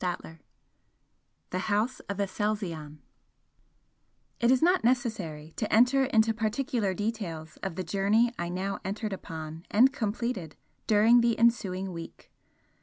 XIII 0.01 0.39
THE 1.51 1.59
HOUSE 1.59 1.99
OF 2.09 2.19
ASELZION 2.19 3.03
It 4.39 4.49
is 4.49 4.63
not 4.63 4.83
necessary 4.83 5.53
to 5.57 5.71
enter 5.71 6.05
into 6.05 6.33
particular 6.33 6.95
details 6.95 7.59
of 7.61 7.75
the 7.75 7.83
journey 7.83 8.33
I 8.39 8.49
now 8.49 8.79
entered 8.83 9.13
upon 9.13 9.63
and 9.69 9.93
completed 9.93 10.55
during 10.87 11.21
the 11.21 11.37
ensuing 11.37 11.93
week. 11.93 12.31